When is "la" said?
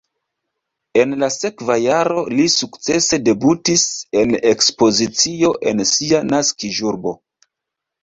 1.23-1.29